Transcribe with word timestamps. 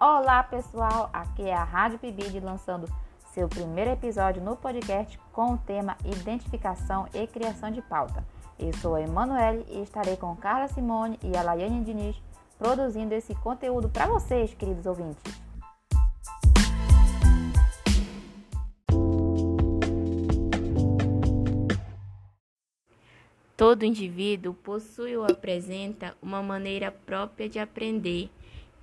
Olá 0.00 0.44
pessoal, 0.44 1.10
aqui 1.12 1.42
é 1.42 1.52
a 1.52 1.64
Rádio 1.64 1.98
Pibide 1.98 2.38
lançando 2.38 2.86
seu 3.34 3.48
primeiro 3.48 3.90
episódio 3.90 4.40
no 4.40 4.54
podcast 4.54 5.18
com 5.32 5.54
o 5.54 5.58
tema 5.58 5.96
Identificação 6.04 7.08
e 7.12 7.26
Criação 7.26 7.68
de 7.72 7.82
Pauta. 7.82 8.24
Eu 8.56 8.72
sou 8.74 8.94
a 8.94 9.00
Emanuele 9.00 9.66
e 9.68 9.82
estarei 9.82 10.16
com 10.16 10.36
Carla 10.36 10.68
Simone 10.68 11.18
e 11.20 11.36
a 11.36 11.42
Laiane 11.42 11.82
Diniz 11.82 12.14
produzindo 12.56 13.12
esse 13.12 13.34
conteúdo 13.34 13.88
para 13.88 14.06
vocês, 14.06 14.54
queridos 14.54 14.86
ouvintes. 14.86 15.20
Todo 23.56 23.84
indivíduo 23.84 24.54
possui 24.54 25.16
ou 25.16 25.24
apresenta 25.24 26.16
uma 26.22 26.40
maneira 26.40 26.92
própria 26.92 27.48
de 27.48 27.58
aprender 27.58 28.30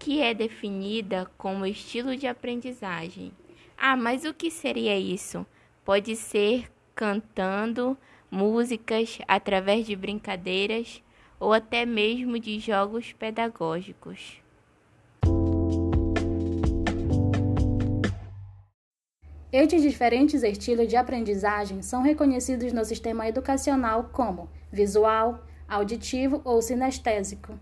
que 0.05 0.22
é 0.22 0.36
definida 0.36 1.26
como 1.36 1.66
estilo 1.66 2.16
de 2.16 2.27
aprendizagem. 2.27 3.32
Ah, 3.76 3.95
mas 3.95 4.23
o 4.23 4.36
que 4.36 4.52
seria 4.52 4.95
isso? 5.00 5.44
Pode 5.84 6.16
ser 6.16 6.72
cantando 6.94 7.98
músicas 8.30 9.18
através 9.28 9.88
de 9.88 9.95
brincadeiras 9.95 11.02
ou 11.40 11.54
até 11.54 11.88
mesmo 11.88 12.38
de 12.38 12.59
jogos 12.59 13.14
pedagógicos. 13.14 14.40
Estes 19.52 19.81
diferentes 19.81 20.44
estilos 20.44 20.88
de 20.88 20.98
aprendizagem 20.98 21.81
são 21.81 22.03
reconhecidos 22.03 22.72
no 22.72 22.86
sistema 22.86 23.28
educacional 23.28 24.12
como 24.14 24.52
visual, 24.72 25.44
auditivo 25.67 26.42
ou 26.45 26.62
sinestésico. 26.62 27.59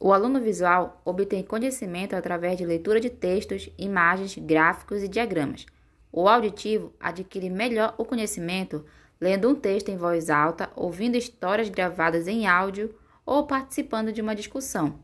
O 0.00 0.12
aluno 0.12 0.40
visual 0.40 1.02
obtém 1.04 1.42
conhecimento 1.42 2.14
através 2.14 2.56
de 2.56 2.64
leitura 2.64 3.00
de 3.00 3.10
textos, 3.10 3.68
imagens, 3.76 4.38
gráficos 4.38 5.02
e 5.02 5.08
diagramas. 5.08 5.66
O 6.12 6.28
auditivo 6.28 6.94
adquire 7.00 7.50
melhor 7.50 7.94
o 7.98 8.04
conhecimento 8.04 8.84
lendo 9.20 9.48
um 9.48 9.56
texto 9.56 9.88
em 9.88 9.96
voz 9.96 10.30
alta, 10.30 10.70
ouvindo 10.76 11.16
histórias 11.16 11.68
gravadas 11.68 12.28
em 12.28 12.46
áudio 12.46 12.94
ou 13.26 13.44
participando 13.44 14.12
de 14.12 14.22
uma 14.22 14.36
discussão. 14.36 15.00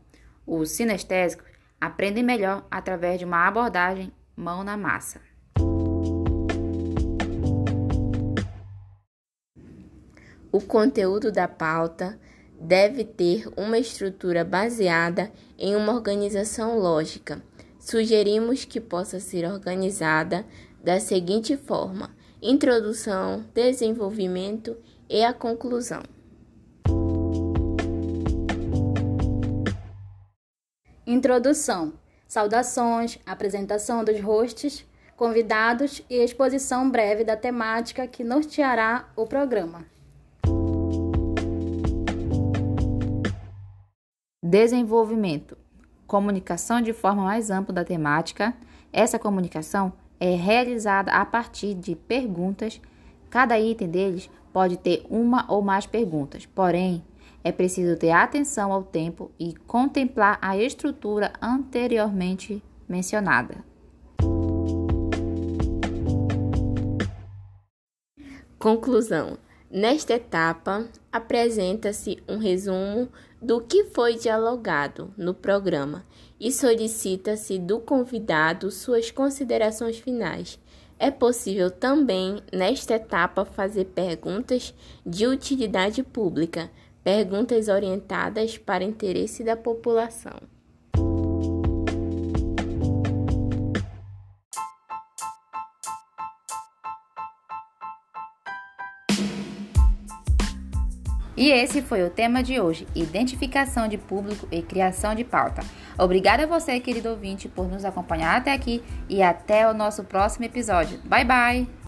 Os 0.47 0.71
sinestésicos 0.71 1.45
aprendem 1.79 2.23
melhor 2.23 2.65
através 2.71 3.19
de 3.19 3.25
uma 3.25 3.45
abordagem 3.45 4.13
mão 4.33 4.63
na 4.63 4.77
massa. 4.77 5.19
O 10.49 10.61
conteúdo 10.61 11.33
da 11.33 11.49
pauta 11.49 12.17
deve 12.65 13.03
ter 13.03 13.47
uma 13.55 13.77
estrutura 13.77 14.43
baseada 14.43 15.31
em 15.57 15.75
uma 15.75 15.93
organização 15.93 16.77
lógica. 16.79 17.41
Sugerimos 17.79 18.65
que 18.65 18.81
possa 18.81 19.19
ser 19.19 19.45
organizada 19.45 20.45
da 20.83 20.99
seguinte 20.99 21.55
forma: 21.55 22.09
introdução, 22.41 23.45
desenvolvimento 23.53 24.75
e 25.07 25.23
a 25.23 25.31
conclusão. 25.31 26.01
Introdução: 31.05 31.93
saudações, 32.27 33.19
apresentação 33.27 34.03
dos 34.03 34.19
hosts, 34.19 34.83
convidados 35.15 36.01
e 36.09 36.15
exposição 36.15 36.89
breve 36.89 37.23
da 37.23 37.37
temática 37.37 38.07
que 38.07 38.23
norteará 38.23 39.07
o 39.15 39.27
programa. 39.27 39.94
Desenvolvimento: 44.45 45.57
comunicação 46.05 46.79
de 46.79 46.93
forma 46.93 47.23
mais 47.23 47.49
ampla 47.49 47.73
da 47.73 47.83
temática. 47.83 48.53
Essa 48.93 49.17
comunicação 49.17 49.91
é 50.19 50.35
realizada 50.35 51.11
a 51.11 51.25
partir 51.25 51.73
de 51.73 51.95
perguntas. 51.95 52.79
Cada 53.27 53.59
item 53.59 53.89
deles 53.89 54.29
pode 54.53 54.77
ter 54.77 55.03
uma 55.09 55.51
ou 55.51 55.63
mais 55.63 55.87
perguntas, 55.87 56.45
porém, 56.45 57.03
é 57.43 57.51
preciso 57.51 57.97
ter 57.97 58.11
atenção 58.11 58.71
ao 58.71 58.83
tempo 58.83 59.31
e 59.39 59.55
contemplar 59.65 60.37
a 60.39 60.55
estrutura 60.55 61.33
anteriormente 61.41 62.63
mencionada. 62.87 63.65
Conclusão: 68.59 69.39
Nesta 69.69 70.13
etapa, 70.13 70.87
apresenta-se 71.11 72.21
um 72.29 72.37
resumo 72.37 73.09
do 73.41 73.59
que 73.59 73.85
foi 73.85 74.15
dialogado 74.15 75.13
no 75.17 75.33
programa 75.33 76.05
e 76.39 76.51
solicita-se 76.51 77.57
do 77.57 77.79
convidado 77.79 78.69
suas 78.69 79.09
considerações 79.09 79.97
finais. 79.97 80.59
É 80.97 81.11
possível 81.11 81.69
também, 81.69 82.41
nesta 82.53 82.95
etapa, 82.95 83.43
fazer 83.43 83.85
perguntas 83.85 84.73
de 85.05 85.27
utilidade 85.27 86.03
pública, 86.03 86.71
perguntas 87.03 87.67
orientadas 87.67 88.57
para 88.57 88.83
interesse 88.83 89.43
da 89.43 89.57
população. 89.57 90.54
E 101.37 101.51
esse 101.51 101.81
foi 101.81 102.03
o 102.03 102.09
tema 102.09 102.41
de 102.41 102.59
hoje: 102.59 102.87
identificação 102.95 103.87
de 103.87 103.97
público 103.97 104.47
e 104.51 104.61
criação 104.61 105.13
de 105.13 105.23
pauta. 105.23 105.61
Obrigada 105.97 106.43
a 106.43 106.47
você, 106.47 106.79
querido 106.79 107.09
ouvinte, 107.09 107.47
por 107.47 107.67
nos 107.67 107.85
acompanhar 107.85 108.37
até 108.37 108.51
aqui 108.51 108.81
e 109.09 109.21
até 109.21 109.69
o 109.69 109.73
nosso 109.73 110.03
próximo 110.03 110.45
episódio. 110.45 110.99
Bye 111.05 111.25
bye! 111.25 111.84